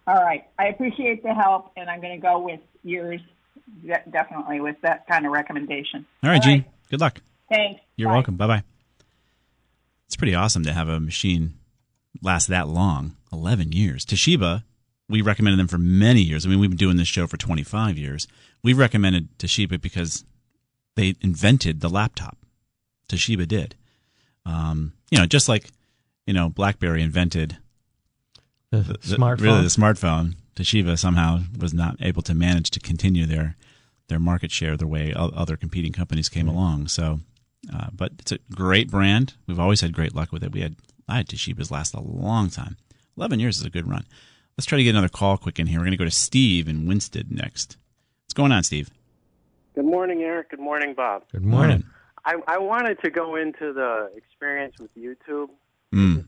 [0.09, 0.45] All right.
[0.59, 3.21] I appreciate the help, and I'm going to go with yours
[3.85, 6.07] de- definitely with that kind of recommendation.
[6.25, 6.65] All right, Gene.
[6.91, 7.21] Good luck.
[7.51, 7.83] Thanks.
[7.97, 8.15] You're Bye.
[8.15, 8.37] welcome.
[8.37, 8.63] Bye bye.
[10.07, 11.55] It's pretty awesome to have a machine
[12.23, 14.07] last that long 11 years.
[14.07, 14.65] Toshiba,
[15.11, 16.47] we recommended them for many years.
[16.47, 18.27] I mean, we've been doing this show for 25 years.
[18.65, 20.25] We've recommended Toshiba because
[20.97, 22.39] they invented the laptop.
[23.11, 23.75] Toshiba did.
[24.47, 25.71] Um, you know, just like,
[26.27, 27.59] you know, Blackberry invented
[28.71, 29.41] The, the- smartphone.
[29.41, 30.35] really the smartphone.
[30.57, 33.57] Toshiba somehow was not able to manage to continue their
[34.09, 36.89] their market share the way other competing companies came along.
[36.89, 37.21] So,
[37.73, 39.35] uh, but it's a great brand.
[39.47, 40.51] We've always had great luck with it.
[40.53, 40.77] We had
[41.09, 42.77] I had Toshiba's last a long time.
[43.17, 44.05] Eleven years is a good run.
[44.57, 45.79] Let's try to get another call quick in here.
[45.79, 47.77] We're going to go to Steve in Winsted next.
[48.25, 48.91] What's going on, Steve?
[49.77, 50.51] Good morning, Eric.
[50.51, 51.23] Good morning, Bob.
[51.31, 51.85] Good morning.
[52.25, 55.51] I, I wanted to go into the experience with YouTube.
[55.95, 56.27] Mm.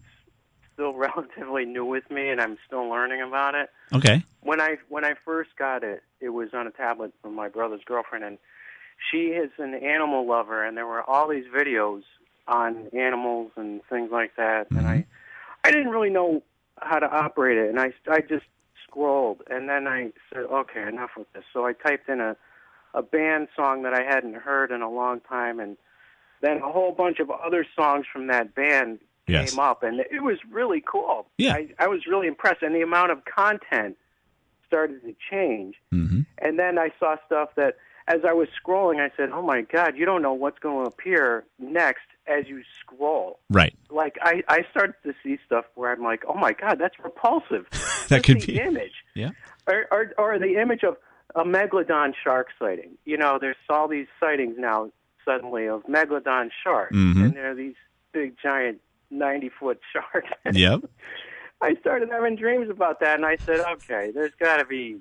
[0.80, 3.68] Still relatively new with me, and I'm still learning about it.
[3.92, 4.22] Okay.
[4.40, 7.82] When I when I first got it, it was on a tablet from my brother's
[7.84, 8.38] girlfriend, and
[9.10, 12.02] she is an animal lover, and there were all these videos
[12.48, 14.88] on animals and things like that, and mm-hmm.
[14.88, 15.06] I
[15.64, 16.42] I didn't really know
[16.80, 18.46] how to operate it, and I I just
[18.88, 21.44] scrolled, and then I said, okay, enough with this.
[21.52, 22.36] So I typed in a
[22.94, 25.76] a band song that I hadn't heard in a long time, and
[26.40, 28.98] then a whole bunch of other songs from that band
[29.30, 29.50] Yes.
[29.50, 31.26] came up, and it was really cool.
[31.38, 31.54] Yeah.
[31.54, 33.96] I, I was really impressed, and the amount of content
[34.66, 35.76] started to change.
[35.92, 36.20] Mm-hmm.
[36.38, 37.76] And then I saw stuff that,
[38.08, 40.88] as I was scrolling, I said, "Oh my God, you don't know what's going to
[40.90, 43.74] appear next as you scroll." Right.
[43.90, 47.66] Like I, I started to see stuff where I'm like, "Oh my God, that's repulsive."
[48.10, 48.58] That Just could be.
[48.60, 49.30] image Yeah.
[49.68, 50.96] or, or, or the image of
[51.36, 52.98] a megalodon shark sighting.
[53.04, 54.90] You know, there's all these sightings now
[55.24, 57.24] suddenly of megalodon sharks, Mhm.
[57.26, 57.76] and there are these
[58.10, 60.24] big, giant, 90 foot shark.
[60.52, 60.84] Yep.
[61.62, 64.96] I started having dreams about that, and I said, okay, there's got to be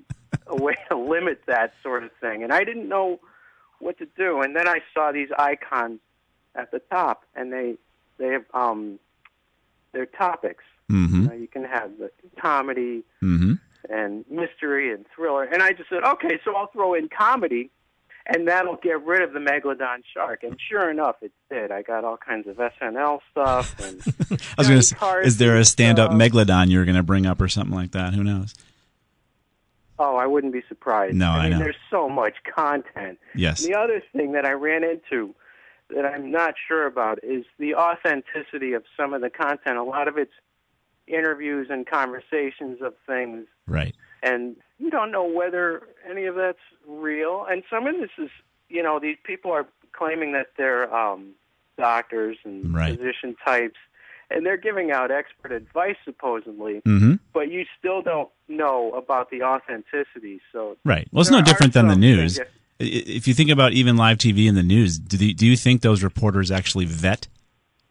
[0.46, 2.42] a way to limit that sort of thing.
[2.42, 3.18] And I didn't know
[3.78, 4.42] what to do.
[4.42, 6.00] And then I saw these icons
[6.54, 7.76] at the top, and they
[8.18, 8.98] they have um,
[9.92, 10.64] they're topics.
[10.90, 11.22] Mm-hmm.
[11.22, 13.54] You, know, you can have the comedy Mm-hmm.
[13.88, 15.44] and mystery and thriller.
[15.44, 17.70] And I just said, okay, so I'll throw in comedy,
[18.26, 20.42] and that'll get rid of the megalodon shark.
[20.42, 21.70] And sure enough, it did.
[21.70, 23.78] I got all kinds of SNL stuff.
[23.80, 27.26] And I was going to say, is there a stand-up megalodon you're going to bring
[27.26, 28.14] up or something like that?
[28.14, 28.54] Who knows?
[30.02, 31.14] oh, I wouldn't be surprised.
[31.14, 31.58] No, I I mean, know.
[31.58, 33.18] there's so much content.
[33.34, 33.62] Yes.
[33.62, 35.34] The other thing that I ran into
[35.94, 39.76] that I'm not sure about is the authenticity of some of the content.
[39.76, 40.32] A lot of it's
[41.06, 43.94] interviews and conversations of things Right.
[44.22, 47.46] And you don't know whether any of that's real.
[47.48, 48.30] And some of this is,
[48.68, 51.30] you know, these people are claiming that they're um,
[51.78, 52.96] doctors and Right.
[52.96, 53.76] physician types,
[54.30, 57.14] and they're giving out expert advice supposedly, Mm-hmm.
[57.32, 60.40] but you still don't know about the authenticity.
[60.52, 61.08] So Right.
[61.12, 62.38] Well, it's no different than the news.
[62.78, 65.82] If you think about even live TV and the news, do, the, do you think
[65.82, 67.28] those reporters actually vet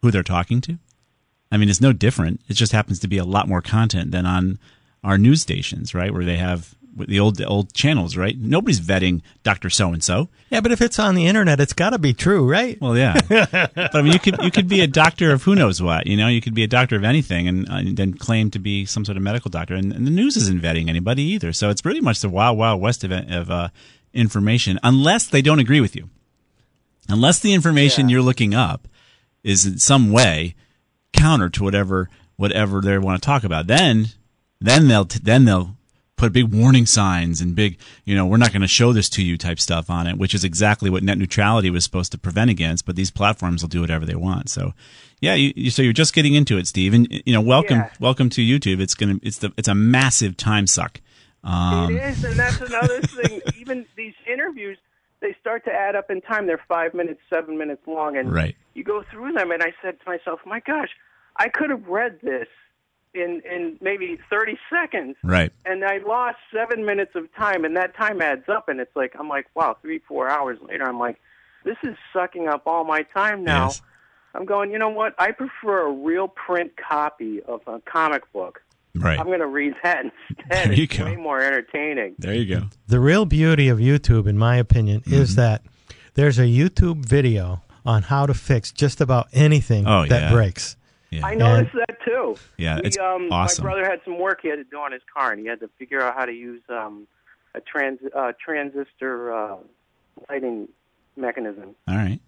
[0.02, 0.78] who they're talking to?
[1.52, 2.40] I mean, it's no different.
[2.48, 4.58] It just happens to be a lot more content than on
[5.02, 6.12] our news stations, right?
[6.12, 8.36] Where they have the old old channels, right?
[8.38, 10.28] Nobody's vetting Doctor So and So.
[10.50, 12.80] Yeah, but if it's on the internet, it's got to be true, right?
[12.80, 15.80] Well, yeah, but I mean, you could you could be a doctor of who knows
[15.80, 16.06] what.
[16.06, 18.58] You know, you could be a doctor of anything, and, uh, and then claim to
[18.58, 19.74] be some sort of medical doctor.
[19.74, 21.52] And, and the news isn't vetting anybody either.
[21.52, 23.68] So it's pretty much the wild wild west of, of uh,
[24.12, 26.08] information, unless they don't agree with you.
[27.08, 28.86] Unless the information you're looking up
[29.42, 30.54] is in some way
[31.12, 34.06] counter to whatever whatever they want to talk about, then
[34.60, 35.76] then they'll t- then they'll
[36.16, 39.22] put big warning signs and big you know we're not going to show this to
[39.22, 42.50] you type stuff on it, which is exactly what net neutrality was supposed to prevent
[42.50, 42.84] against.
[42.86, 44.50] But these platforms will do whatever they want.
[44.50, 44.72] So
[45.20, 47.90] yeah, you, you, so you're just getting into it, Steve, and you know welcome Yeah.
[48.00, 48.80] welcome to YouTube.
[48.80, 51.00] It's gonna it's the it's a massive time suck.
[51.42, 53.40] Um, it is, and that's another thing.
[53.58, 54.76] Even these interviews,
[55.20, 56.46] they start to add up in time.
[56.46, 58.56] They're five minutes, seven minutes long, and Right.
[58.74, 59.50] you go through them.
[59.50, 60.90] And I said to myself, "My gosh,
[61.38, 62.46] I could have read this
[63.14, 65.52] in in maybe thirty seconds." Right.
[65.64, 68.68] And I lost seven minutes of time, and that time adds up.
[68.68, 71.18] And it's like I'm like, wow, three, four hours later, I'm like,
[71.64, 73.66] this is sucking up all my time now.
[73.66, 73.82] Yes.
[74.32, 75.14] I'm going, you know what?
[75.18, 78.62] I prefer a real print copy of a comic book.
[78.94, 79.18] Right.
[79.18, 80.46] I'm going to read that instead.
[80.68, 81.04] There you it's go.
[81.04, 82.14] way more entertaining.
[82.18, 82.66] There you go.
[82.86, 85.14] The real beauty of YouTube, in my opinion, Mm-hmm.
[85.14, 85.62] is that
[86.14, 90.32] there's a YouTube video on how to fix just about anything Oh, that yeah.
[90.32, 90.76] breaks.
[91.12, 92.36] I And- noticed that too.
[92.56, 93.64] Yeah, We, it's um, awesome.
[93.64, 95.60] My brother had some work he had to do on his car, and he had
[95.60, 97.06] to figure out how to use um,
[97.54, 99.56] a trans uh, transistor uh,
[100.28, 100.68] lighting
[101.16, 102.20] mechanism, All right.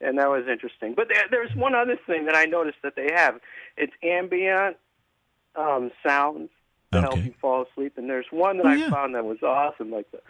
[0.00, 0.94] and that was interesting.
[0.94, 3.38] But there, there's one other thing that I noticed that they have.
[3.76, 4.76] It's ambient
[5.54, 6.48] um, sounds
[6.90, 8.90] that help you fall asleep, and there's one that Oh, I yeah.
[8.90, 10.20] found that was awesome, like the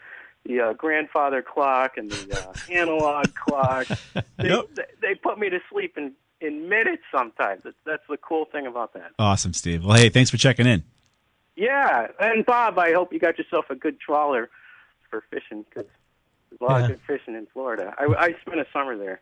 [0.45, 3.87] the uh, grandfather clock and the uh, analog clock.
[4.39, 4.71] They, Yep.
[4.75, 7.63] they they put me to sleep in in minutes sometimes.
[7.65, 9.13] That's, that's the cool thing about that.
[9.19, 9.85] Awesome, Steve.
[9.85, 10.83] Well, hey, thanks for checking in.
[11.57, 14.49] Yeah, and Bob, I hope you got yourself a good trawler
[15.11, 15.89] for fishing because
[16.51, 16.85] there's a lot Yeah.
[16.85, 17.95] of good fishing in Florida.
[17.99, 19.21] I, I spent a summer there.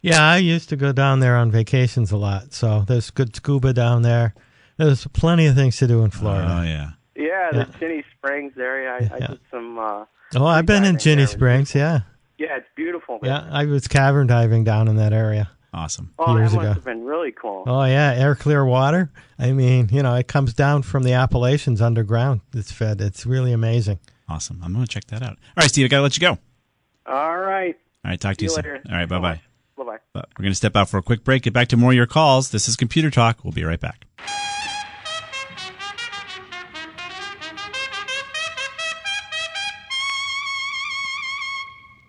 [0.00, 2.52] Yeah, I used to go down there on vacations a lot.
[2.54, 4.34] So there's good scuba down there.
[4.78, 6.58] There's plenty of things to do in Florida.
[6.60, 6.90] Oh yeah.
[7.14, 7.78] Yeah, the Yeah.
[7.78, 8.92] Ginnie Springs area.
[9.10, 9.78] I, I did some.
[9.78, 11.26] Uh, Oh, I've been in diving Ginnie.
[11.26, 11.74] Springs.
[11.74, 12.00] Yeah,
[12.36, 13.20] Yeah, it's beautiful.
[13.22, 13.30] there.
[13.30, 13.48] yeah.
[13.50, 15.48] I was cavern diving down in that area.
[15.76, 16.14] Awesome.
[16.18, 16.72] Oh, years that must ago.
[16.72, 17.62] have been really cool.
[17.66, 19.10] Oh yeah, air clear water.
[19.38, 22.40] I mean, you know, it comes down from the Appalachians underground.
[22.54, 23.02] It's fed.
[23.02, 23.98] It's really amazing.
[24.26, 24.58] Awesome.
[24.64, 25.32] I'm going to check that out.
[25.32, 26.38] All right, Steve, I got to let you go.
[27.06, 27.76] All right.
[28.04, 28.72] All right, talk to See you, you soon.
[28.72, 28.82] later.
[28.90, 29.40] All right, bye bye.
[29.76, 29.98] Bye bye.
[30.14, 32.06] We're going to step out for a quick break, get back to more of your
[32.06, 32.50] calls.
[32.50, 33.44] This is Computer Talk.
[33.44, 34.06] We'll be right back.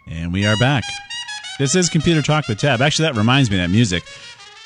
[0.07, 0.83] And we are back.
[1.59, 2.81] This is Computer Talk with Tab.
[2.81, 4.03] Actually, that reminds me of that music.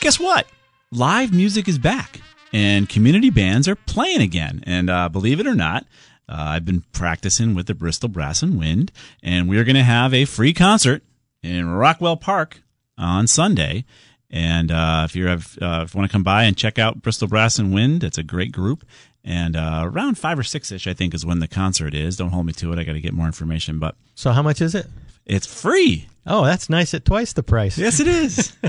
[0.02, 0.46] Guess what?
[0.92, 2.20] Live music is back,
[2.52, 4.62] and community bands are playing again.
[4.68, 5.86] And uh, believe it or not,
[6.28, 8.92] uh, I've been practicing with the Bristol Brass and Wind,
[9.24, 11.02] and we're going to have a free concert
[11.42, 12.62] in Rockwell Park
[12.98, 13.86] on Sunday.
[14.30, 17.02] And uh, if you have, uh, if you want to come by and check out
[17.02, 18.84] Bristol Brass and Wind, it's a great group.
[19.24, 22.18] And uh, around five or six ish, I think, is when the concert is.
[22.18, 22.80] Don't hold me to it.
[22.80, 24.88] I got to get more information, but So how much is it?
[25.26, 26.08] It's free.
[26.26, 27.78] Oh, that's nice at twice the price.
[27.78, 28.54] Yes, it is.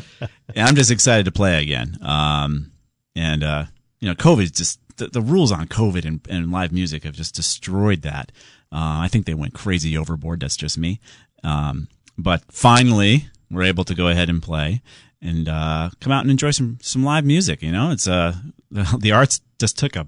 [0.55, 1.99] and I'm just excited to play again.
[2.03, 2.73] Um,
[3.15, 3.65] and uh,
[4.01, 7.35] you know, COVID just the, the rules on COVID and, and live music have just
[7.35, 8.33] destroyed that.
[8.71, 10.41] Uh, I think they went crazy overboard.
[10.41, 11.01] That's just me.
[11.45, 14.81] Um, but finally, we're able to go ahead and play
[15.21, 17.63] and uh, come out and enjoy some some live music.
[17.63, 18.35] You know, it's uh
[18.71, 20.07] the, the arts just took a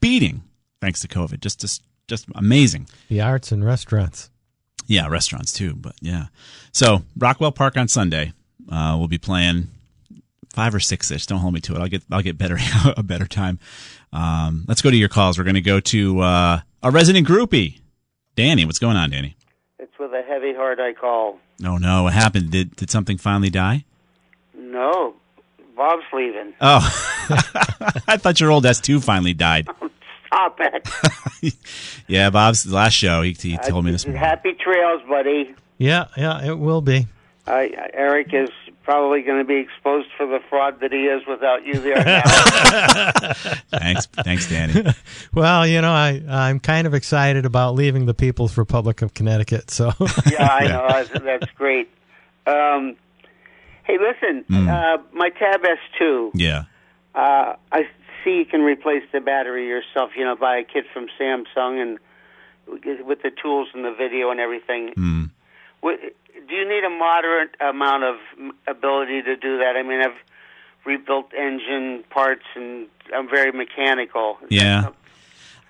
[0.00, 0.42] beating
[0.80, 1.40] thanks to COVID.
[1.40, 2.86] Just just just amazing.
[3.08, 4.30] The arts and restaurants.
[4.86, 6.26] Yeah, restaurants too, but yeah.
[6.72, 8.32] So Rockwell Park on Sunday,
[8.70, 9.68] uh, we'll be playing
[10.50, 11.26] five or six ish.
[11.26, 11.80] Don't hold me to it.
[11.80, 12.58] I'll get I'll get better
[12.96, 13.58] a better time.
[14.12, 15.38] Um, let's go to your calls.
[15.38, 17.80] We're going to go to uh, a resident groupie,
[18.36, 18.64] Danny.
[18.64, 19.36] What's going on, Danny?
[19.78, 21.38] It's with a heavy heart I call.
[21.64, 22.50] Oh no, what happened?
[22.50, 23.84] Did did something finally die?
[24.56, 25.14] No,
[25.76, 26.54] Bob's leaving.
[26.60, 26.80] Oh,
[28.08, 29.68] I thought your old S two finally died.
[30.34, 31.54] Stop it.
[32.06, 33.22] Yeah, Bob's last show.
[33.22, 34.20] He, he told me this morning.
[34.22, 35.54] Happy trails, buddy.
[35.78, 37.06] Yeah, yeah, it will be.
[37.46, 38.50] I, Eric is
[38.82, 42.22] probably going to be exposed for the fraud that he is without you there.
[43.70, 44.84] Thanks, thanks, Danny.
[45.32, 49.70] Well, you know, I I'm kind of excited about leaving the People's Republic of Connecticut.
[49.70, 49.92] So
[50.30, 50.86] yeah, I know.
[50.88, 51.88] That's, that's great.
[52.46, 52.96] Um,
[53.84, 54.68] hey, listen, Mm.
[54.68, 56.64] uh, my Tab S2, Yeah.
[57.14, 57.88] uh, I
[58.24, 61.98] see you can replace the battery yourself, you know, buy a kit from Samsung and
[63.06, 64.92] with the tools and the video and everything.
[64.96, 65.30] Mm.
[65.82, 68.16] Do you need a moderate amount of
[68.66, 69.76] ability to do that?
[69.76, 70.16] I mean, I've
[70.84, 74.38] rebuilt engine parts and I'm very mechanical.
[74.48, 74.90] Yeah.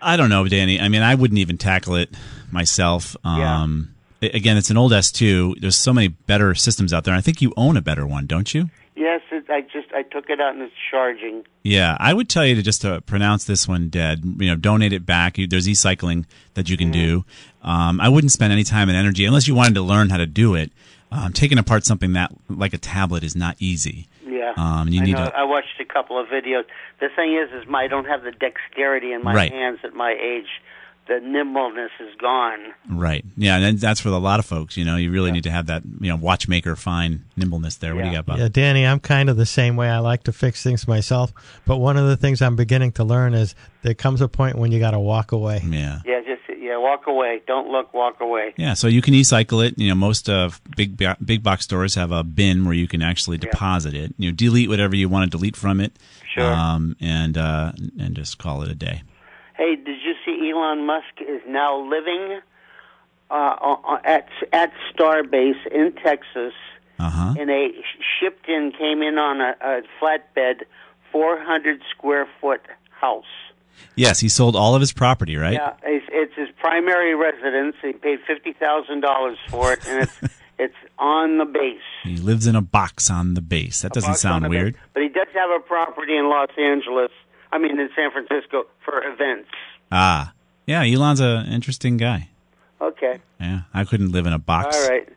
[0.01, 0.81] I don't know, Danny.
[0.81, 2.11] I mean, I wouldn't even tackle it
[2.53, 3.17] myself.
[3.25, 5.61] Um, a- Again, it's an old S2.
[5.61, 7.15] There's so many better systems out there.
[7.15, 8.71] I think you own a better one, don't you?
[8.97, 11.45] Yes, it, I just I took it out and it's charging.
[11.65, 14.23] Yeah, I would tell you to just to pronounce this one dead.
[14.25, 15.37] You know, donate it back.
[15.37, 17.25] You- There's e-cycling that you can do.
[17.63, 20.27] Um, I wouldn't spend any time and energy unless you wanted to learn how to
[20.27, 20.71] do it.
[21.11, 24.07] Um, taking apart something that like a tablet is not easy.
[24.27, 25.27] Yeah, Um, you I need know.
[25.27, 26.65] to- I watched a couple of videos.
[27.01, 29.53] The thing is, is my I don't have the dexterity in my Right.
[29.53, 30.49] hands at my age.
[31.07, 32.73] The nimbleness is gone.
[32.89, 33.25] Right.
[33.37, 34.77] Yeah, and that's for a lot of folks.
[34.77, 37.95] You know, you really need to have that you know watchmaker fine nimbleness there.
[37.95, 38.39] What do you got, Bob?
[38.39, 39.89] Yeah, Danny, I'm kind of the same way.
[39.89, 41.33] I like to fix things myself,
[41.67, 44.73] but one of the things I'm beginning to learn is there comes a point when
[44.73, 45.63] you got to walk away.
[45.63, 46.01] Yeah.
[46.07, 47.43] Yeah, just yeah, walk away.
[47.47, 48.55] Don't look, walk away.
[48.57, 49.79] Yeah, so you can e-cycle it.
[49.79, 53.03] You know, most of big bo- big box stores have a bin where you can
[53.03, 54.15] actually deposit it.
[54.17, 55.99] You know, delete whatever you want to delete from it.
[56.35, 56.51] Sure.
[56.51, 59.03] Um, and uh, and just call it a day.
[59.57, 62.41] Hey, did you see Elon Musk is now living
[63.31, 66.53] uh, at at Starbase in Texas
[66.99, 67.35] Uh huh.
[67.39, 67.71] in a
[68.21, 70.63] shipped in came in on a, a flatbed,
[71.13, 72.61] 400 square foot
[72.91, 73.25] house.
[73.97, 75.55] Yes, he sold all of his property, right?
[75.55, 77.75] Yeah, it's, it's his primary residence.
[77.83, 80.17] He paid fifty thousand dollars for it, and it's
[80.59, 81.81] it's on the base.
[82.05, 83.83] He lives in a box on the base.
[83.83, 84.75] That doesn't sound weird.
[84.75, 84.83] base.
[84.95, 87.11] But he does have a property in Los Angeles.
[87.51, 89.49] I mean, in San Francisco for events.
[89.91, 90.33] Ah,
[90.67, 90.83] yeah.
[90.83, 92.29] Elon's an interesting guy.
[92.81, 93.21] Okay.
[93.41, 94.77] Yeah, I couldn't live in a box.
[94.77, 95.09] All right.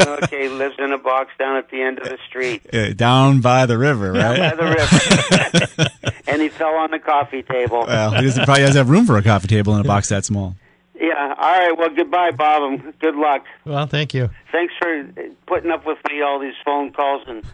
[0.24, 2.62] okay, lives in a box down at the end of the street.
[2.72, 4.38] Uh, down by the river, right?
[4.38, 6.20] By the river.
[6.26, 7.84] and he fell on the coffee table.
[7.86, 10.24] Well, he doesn't, probably doesn't have room for a coffee table in a box that
[10.24, 10.56] small.
[11.18, 11.34] Yeah.
[11.36, 11.76] All right.
[11.76, 13.44] Well, goodbye, Bob, and good luck.
[13.64, 14.30] Well, thank you.
[14.52, 15.04] Thanks for
[15.46, 17.44] putting up with me all these phone calls and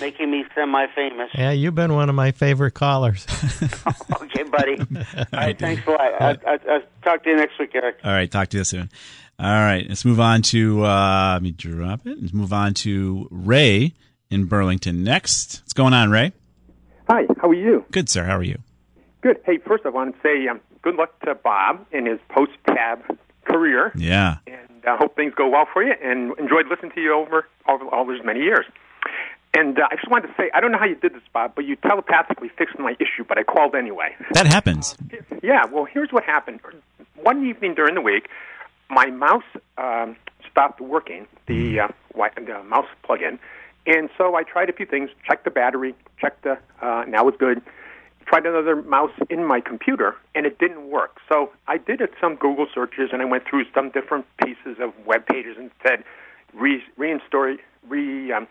[0.00, 1.30] making me semi-famous.
[1.34, 3.26] Yeah, you've been one of my favorite callers.
[4.22, 4.78] okay, buddy.
[5.16, 5.58] All right.
[5.58, 6.00] Thanks a lot.
[6.00, 7.98] I, I, I'll talk to you next week, Eric.
[8.04, 8.90] All right, talk to you soon.
[9.38, 12.20] All right, let's move on to uh, let me drop it.
[12.20, 13.94] Let's move on to Ray
[14.28, 15.60] in Burlington next.
[15.62, 16.32] What's going on, Ray?
[17.08, 17.84] Hi, how are you?
[17.90, 18.24] Good, sir.
[18.24, 18.58] How are you?
[19.22, 19.40] Good.
[19.46, 23.02] Hey, first I want to say um, good luck to Bob in his post-tab
[23.44, 24.36] career, Yeah.
[24.46, 25.94] and I hope things go well for you.
[26.02, 28.66] And enjoyed listening to you over over all these many years.
[29.52, 31.54] And uh, I just wanted to say, I don't know how you did this, Bob,
[31.56, 34.14] but you telepathically fixed my issue, but I called anyway.
[34.32, 34.96] That happens.
[35.42, 36.60] Yeah, well, here's what happened.
[37.16, 38.28] One evening during the week,
[38.90, 39.42] my mouse
[39.76, 40.14] um,
[40.48, 43.40] stopped working, the, uh, wi- the mouse plug-in,
[43.86, 47.36] and so I tried a few things, checked the battery, checked the, uh, now it's
[47.38, 47.60] good,
[48.30, 51.18] tried another mouse in my computer, and it didn't work.
[51.28, 55.26] So I did some Google searches, and I went through some different pieces of web
[55.26, 56.04] pages and said,
[56.54, 57.58] re- reinstall,
[57.88, 58.46] re, um,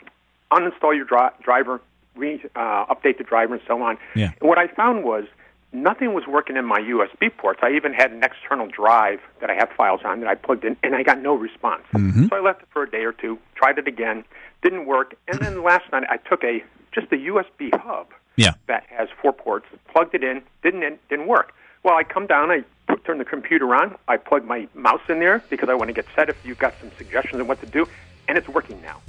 [0.51, 1.79] uninstall your dri- driver,
[2.17, 3.97] re, uh, update the driver, and so on.
[4.15, 4.33] Yeah.
[4.41, 5.23] And what I found was
[5.71, 7.61] nothing was working in my USB ports.
[7.63, 10.75] I even had an external drive that I have files on that I plugged in,
[10.83, 11.83] and I got no response.
[12.27, 14.25] So I left it for a day or two, tried it again,
[14.61, 16.61] didn't work, and then last night I took a
[16.91, 18.07] just a USB hub
[18.39, 18.53] Yeah.
[18.67, 21.53] that has four ports, plugged it in, didn't didn't work.
[21.83, 25.19] Well, I come down, I put, turn the computer on, I plug my mouse in
[25.19, 26.27] there because I want to get set.
[26.29, 27.87] If you've got some suggestions on what to do,
[28.27, 29.01] and it's working now.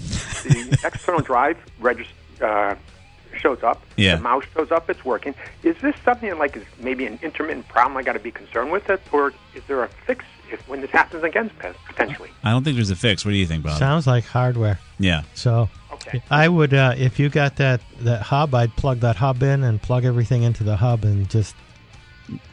[0.45, 2.09] The external drive regist-
[2.41, 2.75] uh,
[3.39, 3.83] shows up.
[3.97, 4.17] Yeah.
[4.17, 4.89] The mouse shows up.
[4.91, 5.35] It's working.
[5.63, 8.89] Is this something like is maybe an intermittent problem I got to be concerned with
[8.91, 11.51] it, or is there a fix if when this happens again
[11.87, 12.31] potentially?
[12.43, 13.25] I don't think there's a fix.
[13.25, 13.79] What do you think, Bob?
[13.79, 14.79] Sounds like hardware.
[14.99, 15.23] yeah.
[15.35, 15.69] So
[16.31, 19.81] I would, uh, if you got that, that hub, I'd plug that hub in and
[19.81, 21.55] plug everything into the hub and just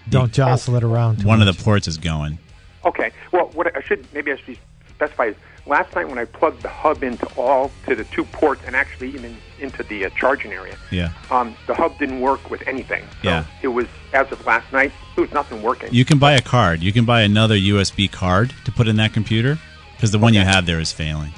[0.10, 1.22] don't jostle it around.
[1.22, 1.48] Too One much.
[1.48, 2.38] of the ports is going.
[2.86, 3.12] Okay.
[3.32, 4.58] Well, what I should maybe I should
[4.90, 5.36] specify is
[5.66, 9.10] last night when I plugged the hub into all to the two ports and actually
[9.10, 11.12] even into the uh, charging area, Yeah.
[11.30, 13.04] um, the hub didn't work with anything.
[13.24, 13.46] So Yeah.
[13.62, 14.92] It was as of last night.
[15.16, 15.90] There was nothing working.
[15.94, 16.82] You can buy a card.
[16.82, 19.60] You can buy another USB card to put in that computer
[19.96, 21.32] because the one you have there is failing.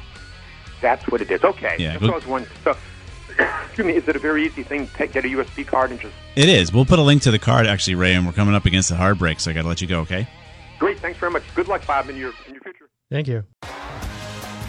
[0.81, 1.43] That's what it is.
[1.43, 1.75] Okay.
[1.79, 2.55] Yeah, That's go- what I was wondering.
[2.63, 2.77] So,
[3.65, 3.93] excuse me.
[3.93, 6.13] Is it a very easy thing to get a USB card and just?
[6.35, 6.71] It is.
[6.73, 8.95] We'll put a link to the card actually, Ray, and we're coming up against the
[8.95, 9.99] hard break, so I got to let you go.
[10.01, 10.27] Okay.
[10.77, 10.99] Great.
[10.99, 11.43] Thanks very much.
[11.55, 12.89] Good luck, Bob, in your in your future.
[13.11, 13.43] Thank you.